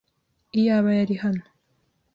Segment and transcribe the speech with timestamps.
[0.59, 1.43] Iyaba yari hano.